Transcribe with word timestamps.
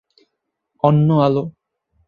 অন্য 0.83 1.07
আলো 1.25 1.43